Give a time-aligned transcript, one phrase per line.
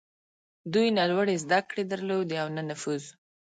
[0.73, 3.03] دوی نه لوړې زدهکړې درلودې او نه نفوذ.